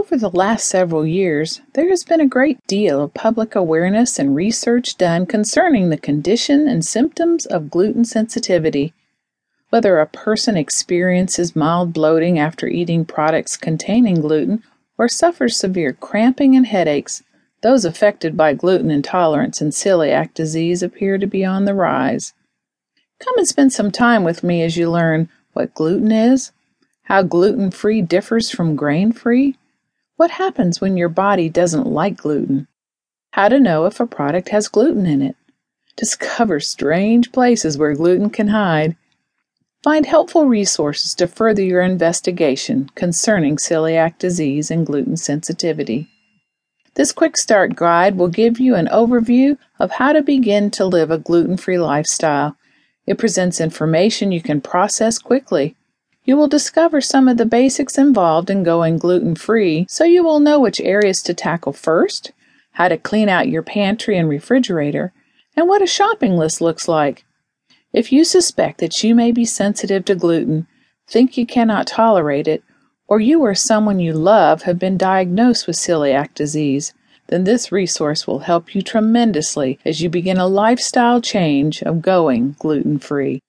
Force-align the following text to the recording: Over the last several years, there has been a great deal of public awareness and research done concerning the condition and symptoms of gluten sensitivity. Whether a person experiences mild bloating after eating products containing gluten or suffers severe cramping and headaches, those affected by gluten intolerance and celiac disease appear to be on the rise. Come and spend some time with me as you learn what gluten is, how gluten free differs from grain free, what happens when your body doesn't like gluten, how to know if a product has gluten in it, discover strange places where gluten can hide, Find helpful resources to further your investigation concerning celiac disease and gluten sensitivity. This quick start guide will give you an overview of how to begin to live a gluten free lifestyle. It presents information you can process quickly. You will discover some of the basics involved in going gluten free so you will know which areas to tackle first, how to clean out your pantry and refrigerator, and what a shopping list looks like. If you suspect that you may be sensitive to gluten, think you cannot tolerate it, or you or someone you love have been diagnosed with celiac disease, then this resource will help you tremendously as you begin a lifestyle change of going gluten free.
Over 0.00 0.16
the 0.16 0.30
last 0.30 0.66
several 0.66 1.06
years, 1.06 1.60
there 1.74 1.90
has 1.90 2.04
been 2.04 2.22
a 2.22 2.26
great 2.26 2.66
deal 2.66 3.02
of 3.02 3.12
public 3.12 3.54
awareness 3.54 4.18
and 4.18 4.34
research 4.34 4.96
done 4.96 5.26
concerning 5.26 5.90
the 5.90 5.98
condition 5.98 6.66
and 6.66 6.82
symptoms 6.82 7.44
of 7.44 7.70
gluten 7.70 8.06
sensitivity. 8.06 8.94
Whether 9.68 9.98
a 9.98 10.06
person 10.06 10.56
experiences 10.56 11.54
mild 11.54 11.92
bloating 11.92 12.38
after 12.38 12.66
eating 12.66 13.04
products 13.04 13.58
containing 13.58 14.22
gluten 14.22 14.62
or 14.96 15.06
suffers 15.06 15.58
severe 15.58 15.92
cramping 15.92 16.56
and 16.56 16.66
headaches, 16.66 17.22
those 17.60 17.84
affected 17.84 18.38
by 18.38 18.54
gluten 18.54 18.90
intolerance 18.90 19.60
and 19.60 19.70
celiac 19.70 20.32
disease 20.32 20.82
appear 20.82 21.18
to 21.18 21.26
be 21.26 21.44
on 21.44 21.66
the 21.66 21.74
rise. 21.74 22.32
Come 23.22 23.36
and 23.36 23.46
spend 23.46 23.74
some 23.74 23.90
time 23.90 24.24
with 24.24 24.42
me 24.42 24.62
as 24.62 24.78
you 24.78 24.90
learn 24.90 25.28
what 25.52 25.74
gluten 25.74 26.10
is, 26.10 26.52
how 27.02 27.22
gluten 27.22 27.70
free 27.70 28.00
differs 28.00 28.50
from 28.50 28.76
grain 28.76 29.12
free, 29.12 29.58
what 30.20 30.30
happens 30.32 30.80
when 30.80 30.98
your 30.98 31.08
body 31.08 31.48
doesn't 31.48 31.86
like 31.86 32.18
gluten, 32.18 32.68
how 33.32 33.48
to 33.48 33.58
know 33.58 33.86
if 33.86 33.98
a 33.98 34.06
product 34.06 34.50
has 34.50 34.68
gluten 34.68 35.06
in 35.06 35.22
it, 35.22 35.36
discover 35.96 36.60
strange 36.60 37.32
places 37.32 37.78
where 37.78 37.94
gluten 37.94 38.28
can 38.28 38.48
hide, 38.48 38.94
Find 39.82 40.04
helpful 40.04 40.44
resources 40.44 41.14
to 41.14 41.26
further 41.26 41.62
your 41.62 41.80
investigation 41.80 42.90
concerning 42.94 43.56
celiac 43.56 44.18
disease 44.18 44.70
and 44.70 44.84
gluten 44.84 45.16
sensitivity. 45.16 46.06
This 46.96 47.12
quick 47.12 47.38
start 47.38 47.76
guide 47.76 48.18
will 48.18 48.28
give 48.28 48.60
you 48.60 48.74
an 48.74 48.88
overview 48.88 49.56
of 49.78 49.92
how 49.92 50.12
to 50.12 50.20
begin 50.20 50.70
to 50.72 50.84
live 50.84 51.10
a 51.10 51.16
gluten 51.16 51.56
free 51.56 51.78
lifestyle. 51.78 52.58
It 53.06 53.16
presents 53.16 53.58
information 53.58 54.32
you 54.32 54.42
can 54.42 54.60
process 54.60 55.18
quickly. 55.18 55.76
You 56.30 56.36
will 56.36 56.46
discover 56.46 57.00
some 57.00 57.26
of 57.26 57.38
the 57.38 57.44
basics 57.44 57.98
involved 57.98 58.50
in 58.50 58.62
going 58.62 58.98
gluten 58.98 59.34
free 59.34 59.84
so 59.88 60.04
you 60.04 60.22
will 60.22 60.38
know 60.38 60.60
which 60.60 60.80
areas 60.80 61.22
to 61.22 61.34
tackle 61.34 61.72
first, 61.72 62.30
how 62.74 62.86
to 62.86 62.96
clean 62.96 63.28
out 63.28 63.48
your 63.48 63.64
pantry 63.64 64.16
and 64.16 64.28
refrigerator, 64.28 65.12
and 65.56 65.66
what 65.66 65.82
a 65.82 65.88
shopping 65.88 66.36
list 66.36 66.60
looks 66.60 66.86
like. 66.86 67.24
If 67.92 68.12
you 68.12 68.22
suspect 68.22 68.78
that 68.78 69.02
you 69.02 69.12
may 69.12 69.32
be 69.32 69.44
sensitive 69.44 70.04
to 70.04 70.14
gluten, 70.14 70.68
think 71.08 71.36
you 71.36 71.46
cannot 71.46 71.88
tolerate 71.88 72.46
it, 72.46 72.62
or 73.08 73.18
you 73.18 73.40
or 73.40 73.56
someone 73.56 73.98
you 73.98 74.12
love 74.12 74.62
have 74.62 74.78
been 74.78 74.96
diagnosed 74.96 75.66
with 75.66 75.74
celiac 75.74 76.32
disease, 76.34 76.94
then 77.26 77.42
this 77.42 77.72
resource 77.72 78.28
will 78.28 78.46
help 78.50 78.72
you 78.72 78.82
tremendously 78.82 79.80
as 79.84 80.00
you 80.00 80.08
begin 80.08 80.38
a 80.38 80.46
lifestyle 80.46 81.20
change 81.20 81.82
of 81.82 82.00
going 82.00 82.54
gluten 82.60 83.00
free. 83.00 83.40